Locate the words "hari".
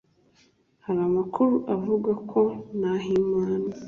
0.85-1.01